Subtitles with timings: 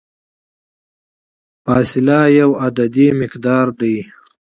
[1.63, 3.95] فاصله یو عددي مقدار دی.